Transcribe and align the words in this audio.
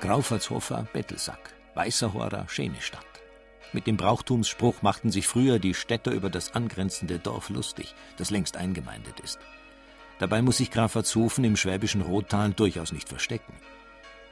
Graufertshofer 0.00 0.86
Bettelsack, 0.94 1.52
Weißerhorer 1.74 2.48
Schenestadt. 2.48 3.04
Mit 3.74 3.86
dem 3.86 3.98
Brauchtumsspruch 3.98 4.80
machten 4.80 5.10
sich 5.10 5.26
früher 5.26 5.58
die 5.58 5.74
Städter 5.74 6.12
über 6.12 6.30
das 6.30 6.54
angrenzende 6.54 7.18
Dorf 7.18 7.50
lustig, 7.50 7.94
das 8.16 8.30
längst 8.30 8.56
eingemeindet 8.56 9.20
ist. 9.20 9.38
Dabei 10.18 10.40
muss 10.40 10.56
sich 10.56 10.70
Graffertshofen 10.70 11.44
im 11.44 11.54
schwäbischen 11.54 12.00
Rottal 12.00 12.52
durchaus 12.54 12.92
nicht 12.92 13.10
verstecken. 13.10 13.52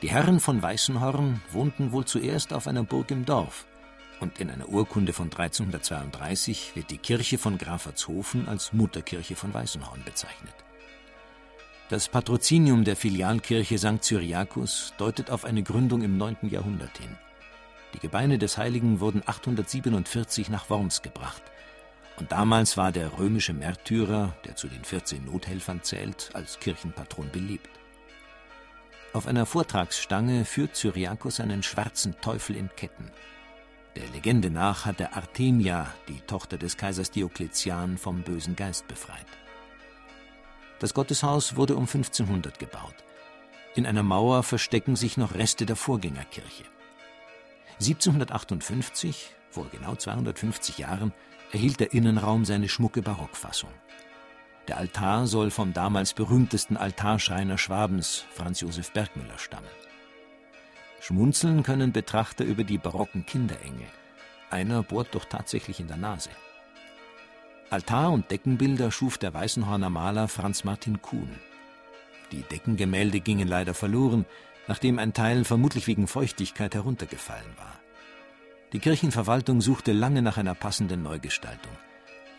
Die 0.00 0.10
Herren 0.10 0.40
von 0.40 0.62
Weißenhorn 0.62 1.42
wohnten 1.50 1.92
wohl 1.92 2.06
zuerst 2.06 2.54
auf 2.54 2.66
einer 2.66 2.82
Burg 2.82 3.10
im 3.10 3.26
Dorf, 3.26 3.66
und 4.18 4.40
in 4.40 4.48
einer 4.48 4.68
Urkunde 4.70 5.12
von 5.12 5.26
1332 5.26 6.72
wird 6.74 6.90
die 6.90 6.98
Kirche 6.98 7.36
von 7.36 7.58
Graffertshofen 7.58 8.48
als 8.48 8.72
Mutterkirche 8.72 9.36
von 9.36 9.52
Weißenhorn 9.52 10.04
bezeichnet. 10.04 10.54
Das 11.90 12.08
Patrozinium 12.08 12.84
der 12.84 12.94
Filialkirche 12.94 13.76
St. 13.76 14.04
Cyriakus 14.04 14.94
deutet 14.96 15.28
auf 15.28 15.44
eine 15.44 15.64
Gründung 15.64 16.02
im 16.02 16.16
9. 16.18 16.36
Jahrhundert 16.42 16.96
hin. 16.96 17.18
Die 17.92 17.98
Gebeine 17.98 18.38
des 18.38 18.58
Heiligen 18.58 19.00
wurden 19.00 19.24
847 19.26 20.50
nach 20.50 20.70
Worms 20.70 21.02
gebracht. 21.02 21.42
Und 22.16 22.30
damals 22.30 22.76
war 22.76 22.92
der 22.92 23.18
römische 23.18 23.54
Märtyrer, 23.54 24.36
der 24.44 24.54
zu 24.54 24.68
den 24.68 24.84
14 24.84 25.24
Nothelfern 25.24 25.82
zählt, 25.82 26.30
als 26.32 26.60
Kirchenpatron 26.60 27.28
beliebt. 27.32 27.70
Auf 29.12 29.26
einer 29.26 29.44
Vortragsstange 29.44 30.44
führt 30.44 30.76
Cyriakus 30.76 31.40
einen 31.40 31.64
schwarzen 31.64 32.14
Teufel 32.20 32.54
in 32.54 32.70
Ketten. 32.76 33.10
Der 33.96 34.06
Legende 34.10 34.50
nach 34.50 34.86
hat 34.86 35.00
er 35.00 35.16
Artemia, 35.16 35.92
die 36.06 36.20
Tochter 36.20 36.56
des 36.56 36.76
Kaisers 36.76 37.10
Diokletian, 37.10 37.98
vom 37.98 38.22
bösen 38.22 38.54
Geist 38.54 38.86
befreit. 38.86 39.26
Das 40.80 40.94
Gotteshaus 40.94 41.56
wurde 41.56 41.76
um 41.76 41.82
1500 41.82 42.58
gebaut. 42.58 42.94
In 43.74 43.86
einer 43.86 44.02
Mauer 44.02 44.42
verstecken 44.42 44.96
sich 44.96 45.16
noch 45.16 45.34
Reste 45.34 45.66
der 45.66 45.76
Vorgängerkirche. 45.76 46.64
1758, 47.74 49.30
vor 49.50 49.66
genau 49.70 49.94
250 49.94 50.78
Jahren, 50.78 51.12
erhielt 51.52 51.80
der 51.80 51.92
Innenraum 51.92 52.44
seine 52.44 52.68
schmucke 52.68 53.02
Barockfassung. 53.02 53.70
Der 54.68 54.78
Altar 54.78 55.26
soll 55.26 55.50
vom 55.50 55.72
damals 55.72 56.14
berühmtesten 56.14 56.76
Altarschreiner 56.76 57.58
Schwabens, 57.58 58.24
Franz 58.32 58.60
Josef 58.60 58.92
Bergmüller, 58.92 59.38
stammen. 59.38 59.68
Schmunzeln 61.00 61.62
können 61.62 61.92
Betrachter 61.92 62.44
über 62.44 62.64
die 62.64 62.78
barocken 62.78 63.26
Kinderengel. 63.26 63.88
Einer 64.50 64.82
bohrt 64.82 65.14
doch 65.14 65.24
tatsächlich 65.24 65.80
in 65.80 65.88
der 65.88 65.96
Nase. 65.96 66.30
Altar 67.70 68.10
und 68.10 68.28
Deckenbilder 68.32 68.90
schuf 68.90 69.16
der 69.16 69.32
Weißenhorner 69.32 69.90
Maler 69.90 70.26
Franz 70.26 70.64
Martin 70.64 71.00
Kuhn. 71.02 71.30
Die 72.32 72.42
Deckengemälde 72.42 73.20
gingen 73.20 73.46
leider 73.46 73.74
verloren, 73.74 74.26
nachdem 74.66 74.98
ein 74.98 75.12
Teil 75.12 75.44
vermutlich 75.44 75.86
wegen 75.86 76.08
Feuchtigkeit 76.08 76.74
heruntergefallen 76.74 77.52
war. 77.56 77.78
Die 78.72 78.80
Kirchenverwaltung 78.80 79.60
suchte 79.60 79.92
lange 79.92 80.20
nach 80.20 80.36
einer 80.36 80.56
passenden 80.56 81.04
Neugestaltung. 81.04 81.70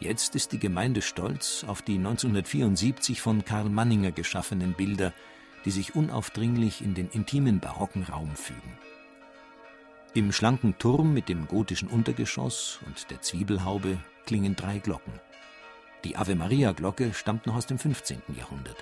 Jetzt 0.00 0.34
ist 0.34 0.52
die 0.52 0.58
Gemeinde 0.58 1.02
stolz 1.02 1.62
auf 1.68 1.82
die 1.82 1.96
1974 1.96 3.20
von 3.20 3.44
Karl 3.44 3.68
Manninger 3.68 4.12
geschaffenen 4.12 4.72
Bilder, 4.72 5.12
die 5.66 5.70
sich 5.70 5.94
unaufdringlich 5.94 6.80
in 6.80 6.94
den 6.94 7.10
intimen 7.10 7.60
barocken 7.60 8.04
Raum 8.04 8.34
fügen. 8.34 8.78
Im 10.14 10.32
schlanken 10.32 10.78
Turm 10.78 11.12
mit 11.12 11.28
dem 11.28 11.46
gotischen 11.46 11.88
Untergeschoss 11.88 12.78
und 12.86 13.10
der 13.10 13.20
Zwiebelhaube 13.20 13.98
klingen 14.28 14.54
drei 14.54 14.78
Glocken. 14.78 15.14
Die 16.04 16.18
Ave 16.18 16.34
Maria 16.34 16.72
Glocke 16.72 17.14
stammt 17.14 17.46
noch 17.46 17.56
aus 17.56 17.64
dem 17.64 17.78
15. 17.78 18.20
Jahrhundert. 18.36 18.76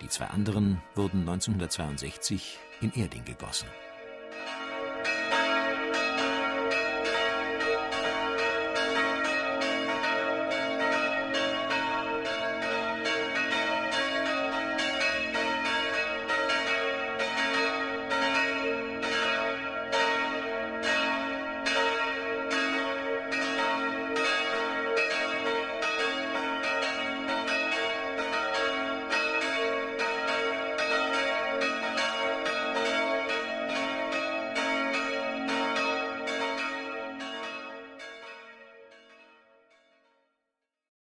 Die 0.00 0.08
zwei 0.08 0.26
anderen 0.26 0.82
wurden 0.96 1.20
1962 1.20 2.58
in 2.80 2.92
Erding 2.92 3.24
gegossen 3.24 3.68